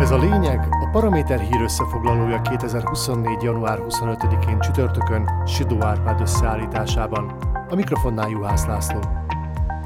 Ez 0.00 0.10
a 0.10 0.18
lényeg 0.18 0.66
a 0.70 0.88
Paraméter 0.92 1.40
hír 1.40 1.60
összefoglalója 1.60 2.40
2024. 2.40 3.42
január 3.42 3.78
25-én 3.88 4.60
csütörtökön 4.60 5.46
Sidó 5.46 5.82
Árpád 5.82 6.20
összeállításában. 6.20 7.36
A 7.68 7.74
mikrofonnál 7.74 8.28
Juhász 8.28 8.66
László. 8.66 9.00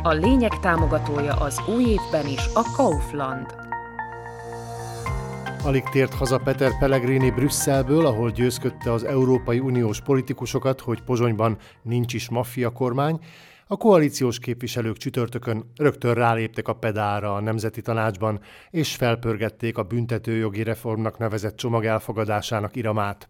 A 0.03 0.13
lényeg 0.13 0.59
támogatója 0.61 1.35
az 1.35 1.61
új 1.75 1.85
évben 1.85 2.27
is 2.27 2.47
a 2.55 2.71
Kaufland. 2.77 3.55
Alig 5.65 5.83
tért 5.83 6.15
haza 6.15 6.39
Peter 6.39 6.79
Pellegrini 6.79 7.31
Brüsszelből, 7.31 8.07
ahol 8.07 8.31
győzködte 8.31 8.93
az 8.93 9.05
Európai 9.05 9.59
Uniós 9.59 10.01
politikusokat, 10.01 10.81
hogy 10.81 11.03
Pozsonyban 11.03 11.57
nincs 11.83 12.15
is 12.15 12.29
maffia 12.29 12.71
kormány, 12.71 13.19
a 13.67 13.77
koalíciós 13.77 14.39
képviselők 14.39 14.97
csütörtökön 14.97 15.71
rögtön 15.77 16.15
ráléptek 16.15 16.69
a 16.69 16.73
pedára 16.73 17.35
a 17.35 17.41
Nemzeti 17.41 17.81
Tanácsban, 17.81 18.41
és 18.71 18.95
felpörgették 18.95 19.79
a 19.79 19.83
büntetőjogi 19.83 20.63
reformnak 20.63 21.19
nevezett 21.19 21.57
csomag 21.57 21.85
elfogadásának 21.85 22.77
iramát. 22.77 23.29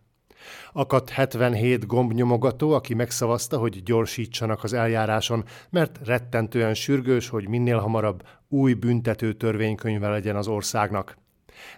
Akadt 0.73 1.11
77 1.11 1.87
gombnyomogató, 1.87 2.73
aki 2.73 2.95
megszavazta, 2.95 3.59
hogy 3.59 3.83
gyorsítsanak 3.83 4.65
az 4.65 4.73
eljáráson, 4.73 5.45
mert 5.71 5.99
rettentően 6.05 6.75
sürgős, 6.75 7.29
hogy 7.29 7.49
minél 7.49 7.79
hamarabb 7.79 8.23
új 8.49 8.73
büntető 8.73 9.33
törvénykönyve 9.33 10.09
legyen 10.09 10.37
az 10.37 10.49
országnak. 10.49 11.17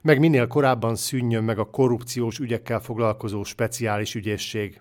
Meg 0.02 0.19
minél 0.19 0.47
korábban 0.47 0.97
szűnjön 0.97 1.45
meg 1.45 1.59
a 1.59 1.70
korrupciós 1.70 2.38
ügyekkel 2.38 2.80
foglalkozó 2.80 3.45
speciális 3.45 4.14
ügyészség. 4.14 4.80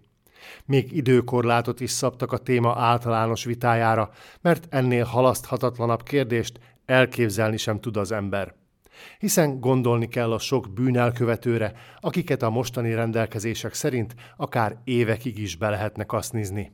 Még 0.65 0.91
időkorlátot 0.91 1.79
is 1.79 1.91
szabtak 1.91 2.31
a 2.31 2.37
téma 2.37 2.75
általános 2.77 3.43
vitájára, 3.43 4.09
mert 4.41 4.67
ennél 4.69 5.03
halaszthatatlanabb 5.03 6.03
kérdést 6.03 6.59
elképzelni 6.85 7.57
sem 7.57 7.79
tud 7.79 7.97
az 7.97 8.11
ember. 8.11 8.53
Hiszen 9.19 9.59
gondolni 9.59 10.07
kell 10.07 10.31
a 10.31 10.39
sok 10.39 10.73
bűnelkövetőre, 10.73 11.73
akiket 11.99 12.41
a 12.41 12.49
mostani 12.49 12.93
rendelkezések 12.93 13.73
szerint 13.73 14.15
akár 14.37 14.77
évekig 14.83 15.39
is 15.39 15.55
be 15.55 15.69
lehetne 15.69 16.03
kasznizni. 16.03 16.71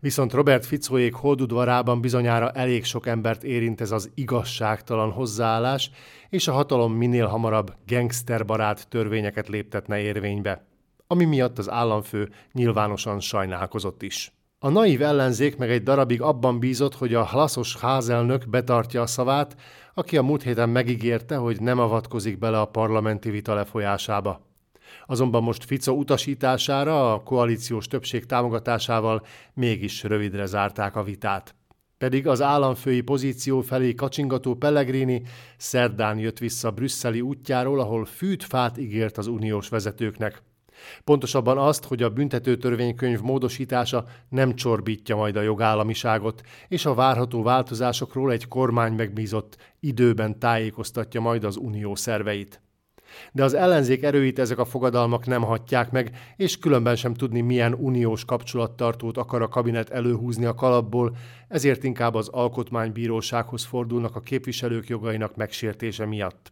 Viszont 0.00 0.32
Robert 0.32 0.66
Ficóék 0.66 1.14
holdudvarában 1.14 2.00
bizonyára 2.00 2.50
elég 2.50 2.84
sok 2.84 3.06
embert 3.06 3.44
érint 3.44 3.80
ez 3.80 3.90
az 3.90 4.10
igazságtalan 4.14 5.10
hozzáállás, 5.10 5.90
és 6.28 6.48
a 6.48 6.52
hatalom 6.52 6.92
minél 6.92 7.26
hamarabb 7.26 7.74
gangsterbarát 7.86 8.88
törvényeket 8.88 9.48
léptetne 9.48 10.00
érvénybe 10.00 10.71
ami 11.12 11.24
miatt 11.24 11.58
az 11.58 11.70
államfő 11.70 12.28
nyilvánosan 12.52 13.20
sajnálkozott 13.20 14.02
is. 14.02 14.32
A 14.58 14.68
naív 14.68 15.02
ellenzék 15.02 15.56
meg 15.56 15.70
egy 15.70 15.82
darabig 15.82 16.22
abban 16.22 16.58
bízott, 16.58 16.94
hogy 16.94 17.14
a 17.14 17.24
hlaszos 17.24 17.76
házelnök 17.76 18.48
betartja 18.48 19.02
a 19.02 19.06
szavát, 19.06 19.56
aki 19.94 20.16
a 20.16 20.22
múlt 20.22 20.42
héten 20.42 20.68
megígérte, 20.68 21.36
hogy 21.36 21.60
nem 21.60 21.78
avatkozik 21.78 22.38
bele 22.38 22.60
a 22.60 22.64
parlamenti 22.66 23.30
vita 23.30 23.54
lefolyásába. 23.54 24.40
Azonban 25.06 25.42
most 25.42 25.64
Fico 25.64 25.92
utasítására 25.92 27.12
a 27.12 27.22
koalíciós 27.22 27.86
többség 27.86 28.26
támogatásával 28.26 29.26
mégis 29.54 30.02
rövidre 30.02 30.46
zárták 30.46 30.96
a 30.96 31.02
vitát. 31.02 31.54
Pedig 31.98 32.26
az 32.26 32.42
államfői 32.42 33.00
pozíció 33.00 33.60
felé 33.60 33.94
kacsingató 33.94 34.54
Pellegrini 34.54 35.22
szerdán 35.56 36.18
jött 36.18 36.38
vissza 36.38 36.70
brüsszeli 36.70 37.20
útjáról, 37.20 37.80
ahol 37.80 38.04
fűt-fát 38.04 38.78
ígért 38.78 39.18
az 39.18 39.26
uniós 39.26 39.68
vezetőknek. 39.68 40.42
Pontosabban 41.04 41.58
azt, 41.58 41.84
hogy 41.84 42.02
a 42.02 42.10
büntetőtörvénykönyv 42.10 43.20
módosítása 43.20 44.04
nem 44.28 44.54
csorbítja 44.54 45.16
majd 45.16 45.36
a 45.36 45.40
jogállamiságot, 45.40 46.40
és 46.68 46.86
a 46.86 46.94
várható 46.94 47.42
változásokról 47.42 48.32
egy 48.32 48.48
kormány 48.48 48.92
megbízott 48.92 49.56
időben 49.80 50.38
tájékoztatja 50.38 51.20
majd 51.20 51.44
az 51.44 51.56
unió 51.56 51.94
szerveit. 51.94 52.60
De 53.32 53.44
az 53.44 53.54
ellenzék 53.54 54.02
erőit 54.02 54.38
ezek 54.38 54.58
a 54.58 54.64
fogadalmak 54.64 55.26
nem 55.26 55.42
hatják 55.42 55.90
meg, 55.90 56.16
és 56.36 56.58
különben 56.58 56.96
sem 56.96 57.14
tudni, 57.14 57.40
milyen 57.40 57.74
uniós 57.74 58.24
kapcsolattartót 58.24 59.16
akar 59.16 59.42
a 59.42 59.48
kabinet 59.48 59.90
előhúzni 59.90 60.44
a 60.44 60.54
kalapból, 60.54 61.16
ezért 61.48 61.84
inkább 61.84 62.14
az 62.14 62.28
alkotmánybírósághoz 62.28 63.64
fordulnak 63.64 64.16
a 64.16 64.20
képviselők 64.20 64.88
jogainak 64.88 65.36
megsértése 65.36 66.06
miatt 66.06 66.51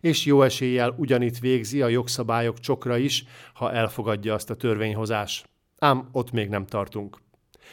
és 0.00 0.24
jó 0.24 0.42
eséllyel 0.42 0.94
ugyanitt 0.98 1.38
végzi 1.38 1.82
a 1.82 1.88
jogszabályok 1.88 2.60
csokra 2.60 2.96
is, 2.96 3.24
ha 3.54 3.72
elfogadja 3.72 4.34
azt 4.34 4.50
a 4.50 4.54
törvényhozás. 4.54 5.44
Ám 5.78 6.08
ott 6.12 6.30
még 6.30 6.48
nem 6.48 6.66
tartunk. 6.66 7.22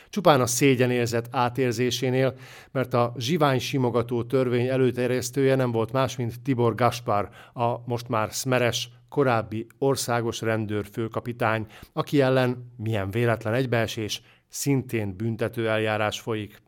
Csupán 0.09 0.41
a 0.41 0.45
szégyenérzet 0.45 1.27
átérzésénél, 1.31 2.35
mert 2.71 2.93
a 2.93 3.13
zsivány 3.17 3.59
simogató 3.59 4.23
törvény 4.23 4.67
előterjesztője 4.67 5.55
nem 5.55 5.71
volt 5.71 5.91
más, 5.91 6.15
mint 6.15 6.41
Tibor 6.41 6.75
Gaspar, 6.75 7.29
a 7.53 7.87
most 7.87 8.07
már 8.07 8.33
szmeres, 8.33 8.89
korábbi 9.09 9.67
országos 9.77 10.41
rendőrfőkapitány, 10.41 11.65
aki 11.93 12.21
ellen 12.21 12.73
milyen 12.77 13.11
véletlen 13.11 13.53
egybeesés, 13.53 14.21
szintén 14.47 15.15
büntető 15.15 15.69
eljárás 15.69 16.19
folyik. 16.19 16.61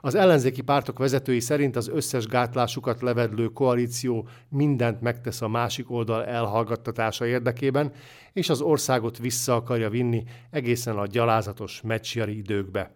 Az 0.00 0.14
ellenzéki 0.14 0.60
pártok 0.60 0.98
vezetői 0.98 1.40
szerint 1.40 1.76
az 1.76 1.88
összes 1.88 2.26
gátlásukat 2.26 3.00
levedlő 3.00 3.46
koalíció 3.46 4.28
mindent 4.48 5.00
megtesz 5.00 5.42
a 5.42 5.48
másik 5.48 5.90
oldal 5.90 6.24
elhallgattatása 6.24 7.26
érdekében, 7.26 7.92
és 8.32 8.48
az 8.48 8.60
országot 8.60 9.18
vissza 9.18 9.54
akarja 9.54 9.90
vinni 9.90 10.24
egészen 10.50 10.96
a 10.96 11.06
gyalázatos 11.06 11.80
meccsjari 11.84 12.36
időkbe. 12.36 12.94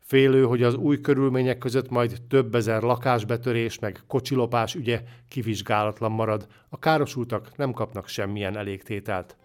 Félő, 0.00 0.44
hogy 0.44 0.62
az 0.62 0.74
új 0.74 1.00
körülmények 1.00 1.58
között 1.58 1.90
majd 1.90 2.22
több 2.28 2.54
ezer 2.54 2.82
lakásbetörés 2.82 3.78
meg 3.78 4.00
kocsilopás 4.06 4.74
ügye 4.74 5.02
kivizsgálatlan 5.28 6.12
marad, 6.12 6.46
a 6.68 6.78
károsultak 6.78 7.56
nem 7.56 7.72
kapnak 7.72 8.08
semmilyen 8.08 8.56
elégtételt. 8.56 9.36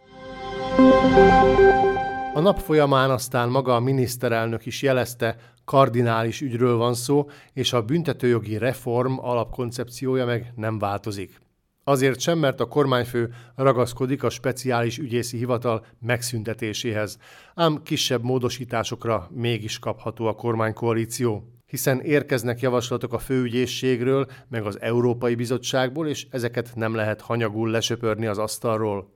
A 2.33 2.39
nap 2.39 2.59
folyamán 2.59 3.09
aztán 3.09 3.49
maga 3.49 3.75
a 3.75 3.79
miniszterelnök 3.79 4.65
is 4.65 4.81
jelezte, 4.81 5.35
kardinális 5.65 6.41
ügyről 6.41 6.77
van 6.77 6.93
szó, 6.93 7.29
és 7.53 7.73
a 7.73 7.81
büntetőjogi 7.81 8.57
reform 8.57 9.19
alapkoncepciója 9.19 10.25
meg 10.25 10.53
nem 10.55 10.79
változik. 10.79 11.41
Azért 11.83 12.19
sem, 12.19 12.39
mert 12.39 12.59
a 12.59 12.67
kormányfő 12.67 13.33
ragaszkodik 13.55 14.23
a 14.23 14.29
speciális 14.29 14.97
ügyészi 14.97 15.37
hivatal 15.37 15.85
megszüntetéséhez, 15.99 17.17
ám 17.55 17.81
kisebb 17.83 18.23
módosításokra 18.23 19.29
mégis 19.31 19.79
kapható 19.79 20.27
a 20.27 20.35
kormánykoalíció 20.35 21.53
hiszen 21.73 22.01
érkeznek 22.01 22.59
javaslatok 22.59 23.13
a 23.13 23.17
főügyészségről, 23.17 24.27
meg 24.49 24.65
az 24.65 24.81
Európai 24.81 25.35
Bizottságból, 25.35 26.07
és 26.07 26.27
ezeket 26.29 26.71
nem 26.75 26.95
lehet 26.95 27.21
hanyagul 27.21 27.69
lesöpörni 27.69 28.25
az 28.25 28.37
asztalról. 28.37 29.13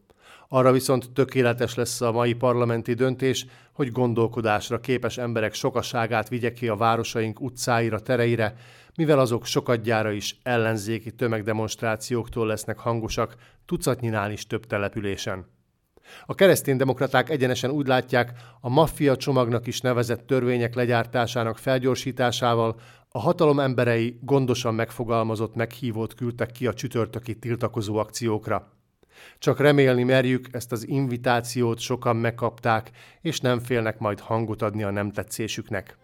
Arra 0.49 0.71
viszont 0.71 1.11
tökéletes 1.11 1.75
lesz 1.75 2.01
a 2.01 2.11
mai 2.11 2.33
parlamenti 2.33 2.93
döntés, 2.93 3.45
hogy 3.73 3.91
gondolkodásra 3.91 4.79
képes 4.79 5.17
emberek 5.17 5.53
sokaságát 5.53 6.29
vigye 6.29 6.53
ki 6.53 6.67
a 6.67 6.75
városaink 6.75 7.41
utcáira, 7.41 7.99
tereire, 7.99 8.55
mivel 8.95 9.19
azok 9.19 9.45
sokadjára 9.45 10.11
is 10.11 10.39
ellenzéki 10.43 11.11
tömegdemonstrációktól 11.11 12.47
lesznek 12.47 12.79
hangosak, 12.79 13.35
tucatnyinál 13.65 14.31
is 14.31 14.47
több 14.47 14.65
településen. 14.65 15.45
A 16.25 16.35
kereszténydemokraták 16.35 17.29
egyenesen 17.29 17.69
úgy 17.69 17.87
látják, 17.87 18.31
a 18.61 18.69
maffia 18.69 19.15
csomagnak 19.15 19.67
is 19.67 19.81
nevezett 19.81 20.27
törvények 20.27 20.75
legyártásának 20.75 21.57
felgyorsításával 21.57 22.79
a 23.09 23.19
hatalom 23.19 23.59
emberei 23.59 24.19
gondosan 24.21 24.75
megfogalmazott 24.75 25.55
meghívót 25.55 26.13
küldtek 26.13 26.51
ki 26.51 26.67
a 26.67 26.73
csütörtöki 26.73 27.39
tiltakozó 27.39 27.97
akciókra. 27.97 28.76
Csak 29.39 29.59
remélni 29.59 30.03
merjük, 30.03 30.47
ezt 30.51 30.71
az 30.71 30.87
invitációt 30.87 31.79
sokan 31.79 32.15
megkapták, 32.15 32.91
és 33.21 33.39
nem 33.39 33.59
félnek 33.59 33.99
majd 33.99 34.19
hangot 34.19 34.61
adni 34.61 34.83
a 34.83 34.91
nem 34.91 35.11
tetszésüknek. 35.11 35.97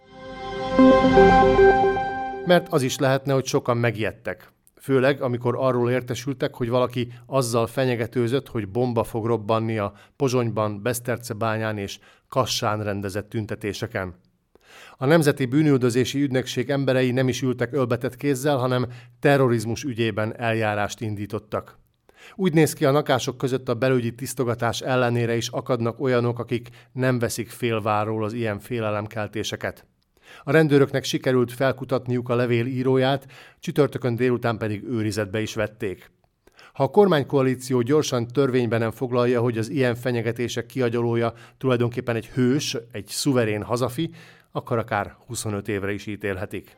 Mert 2.45 2.67
az 2.69 2.81
is 2.81 2.97
lehetne, 2.97 3.33
hogy 3.33 3.45
sokan 3.45 3.77
megijedtek. 3.77 4.51
Főleg, 4.81 5.21
amikor 5.21 5.55
arról 5.57 5.91
értesültek, 5.91 6.55
hogy 6.55 6.69
valaki 6.69 7.11
azzal 7.25 7.67
fenyegetőzött, 7.67 8.47
hogy 8.47 8.69
bomba 8.69 9.03
fog 9.03 9.25
robbanni 9.25 9.77
a 9.77 9.93
Pozsonyban, 10.15 10.81
Besztercebányán 10.81 11.77
és 11.77 11.99
Kassán 12.29 12.83
rendezett 12.83 13.29
tüntetéseken. 13.29 14.15
A 14.97 15.05
Nemzeti 15.05 15.45
Bűnüldözési 15.45 16.21
Ügynökség 16.21 16.69
emberei 16.69 17.11
nem 17.11 17.27
is 17.27 17.41
ültek 17.41 17.73
ölbetett 17.73 18.15
kézzel, 18.15 18.57
hanem 18.57 18.87
terrorizmus 19.19 19.83
ügyében 19.83 20.39
eljárást 20.39 21.01
indítottak. 21.01 21.77
Úgy 22.35 22.53
néz 22.53 22.73
ki, 22.73 22.85
a 22.85 22.91
nakások 22.91 23.37
között 23.37 23.69
a 23.69 23.73
belügyi 23.73 24.15
tisztogatás 24.15 24.81
ellenére 24.81 25.35
is 25.35 25.47
akadnak 25.47 25.99
olyanok, 25.99 26.39
akik 26.39 26.69
nem 26.91 27.19
veszik 27.19 27.49
félváról 27.49 28.23
az 28.23 28.33
ilyen 28.33 28.59
félelemkeltéseket. 28.59 29.85
A 30.43 30.51
rendőröknek 30.51 31.03
sikerült 31.03 31.51
felkutatniuk 31.51 32.29
a 32.29 32.35
levél 32.35 32.65
íróját, 32.65 33.25
csütörtökön 33.59 34.15
délután 34.15 34.57
pedig 34.57 34.83
őrizetbe 34.83 35.41
is 35.41 35.53
vették. 35.53 36.11
Ha 36.73 36.83
a 36.83 36.87
kormánykoalíció 36.89 37.81
gyorsan 37.81 38.27
törvényben 38.27 38.79
nem 38.79 38.91
foglalja, 38.91 39.41
hogy 39.41 39.57
az 39.57 39.69
ilyen 39.69 39.95
fenyegetések 39.95 40.65
kiagyolója 40.65 41.33
tulajdonképpen 41.57 42.15
egy 42.15 42.27
hős, 42.27 42.77
egy 42.91 43.07
szuverén 43.07 43.63
hazafi, 43.63 44.09
akkor 44.51 44.77
akár 44.77 45.15
25 45.27 45.67
évre 45.67 45.91
is 45.91 46.05
ítélhetik. 46.05 46.77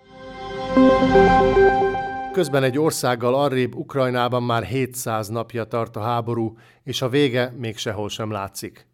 Közben 2.35 2.63
egy 2.63 2.77
országgal 2.77 3.35
arrébb 3.35 3.75
Ukrajnában 3.75 4.43
már 4.43 4.63
700 4.63 5.27
napja 5.27 5.63
tart 5.63 5.95
a 5.95 6.01
háború, 6.01 6.57
és 6.83 7.01
a 7.01 7.09
vége 7.09 7.53
még 7.57 7.77
sehol 7.77 8.09
sem 8.09 8.31
látszik. 8.31 8.87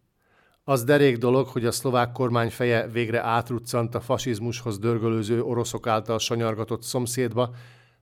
Az 0.64 0.84
derék 0.84 1.18
dolog, 1.18 1.48
hogy 1.48 1.66
a 1.66 1.72
szlovák 1.72 2.12
kormány 2.12 2.50
feje 2.50 2.88
végre 2.88 3.22
átruccant 3.22 3.96
a 3.96 4.00
fasizmushoz 4.02 4.80
dörgölőző 4.80 5.42
oroszok 5.44 5.88
által 5.88 6.20
sanyargatott 6.20 6.82
szomszédba, 6.82 7.50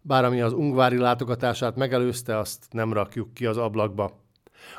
bár 0.01 0.25
ami 0.25 0.41
az 0.41 0.53
ungvári 0.53 0.97
látogatását 0.97 1.75
megelőzte, 1.75 2.38
azt 2.38 2.65
nem 2.71 2.94
rakjuk 2.94 3.33
ki 3.33 3.45
az 3.45 3.57
ablakba. 3.57 4.12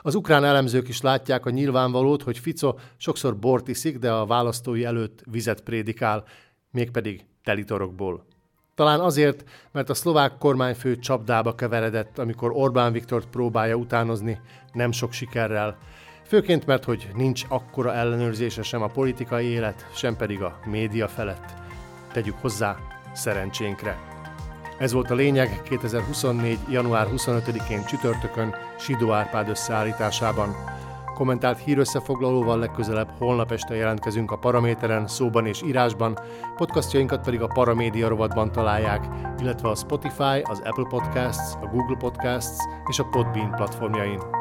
Az 0.02 0.14
ukrán 0.14 0.44
elemzők 0.44 0.88
is 0.88 1.00
látják 1.00 1.46
a 1.46 1.50
nyilvánvalót, 1.50 2.22
hogy 2.22 2.38
Fico 2.38 2.74
sokszor 2.96 3.38
bort 3.38 3.68
iszik, 3.68 3.98
de 3.98 4.12
a 4.12 4.26
választói 4.26 4.84
előtt 4.84 5.22
vizet 5.30 5.60
prédikál, 5.60 6.24
mégpedig 6.70 7.24
telitorokból. 7.44 8.28
Talán 8.80 9.00
azért, 9.00 9.44
mert 9.72 9.90
a 9.90 9.94
szlovák 9.94 10.38
kormányfő 10.38 10.98
csapdába 10.98 11.54
keveredett, 11.54 12.18
amikor 12.18 12.50
Orbán 12.54 12.92
Viktort 12.92 13.26
próbálja 13.26 13.74
utánozni, 13.74 14.40
nem 14.72 14.92
sok 14.92 15.12
sikerrel. 15.12 15.78
Főként 16.26 16.66
mert, 16.66 16.84
hogy 16.84 17.08
nincs 17.14 17.44
akkora 17.48 17.94
ellenőrzése 17.94 18.62
sem 18.62 18.82
a 18.82 18.86
politikai 18.86 19.46
élet, 19.46 19.86
sem 19.94 20.16
pedig 20.16 20.42
a 20.42 20.58
média 20.64 21.08
felett. 21.08 21.54
Tegyük 22.12 22.36
hozzá, 22.40 22.76
szerencsénkre. 23.12 23.98
Ez 24.78 24.92
volt 24.92 25.10
a 25.10 25.14
lényeg 25.14 25.62
2024. 25.62 26.58
január 26.70 27.06
25-én 27.16 27.84
csütörtökön 27.84 28.54
Sidó 28.78 29.12
Árpád 29.12 29.48
összeállításában. 29.48 30.54
Kommentált 31.20 31.58
hírösszefoglalóval 31.58 32.58
legközelebb 32.58 33.10
holnap 33.18 33.52
este 33.52 33.74
jelentkezünk 33.74 34.30
a 34.30 34.38
Paraméteren, 34.38 35.06
szóban 35.06 35.46
és 35.46 35.62
írásban, 35.62 36.18
podcastjainkat 36.56 37.24
pedig 37.24 37.40
a 37.40 37.46
Paramédia 37.46 38.08
rovatban 38.08 38.52
találják, 38.52 39.08
illetve 39.40 39.68
a 39.68 39.74
Spotify, 39.74 40.40
az 40.42 40.62
Apple 40.64 40.86
Podcasts, 40.88 41.54
a 41.54 41.66
Google 41.66 41.96
Podcasts 41.96 42.58
és 42.88 42.98
a 42.98 43.04
Podbean 43.04 43.50
platformjain. 43.50 44.39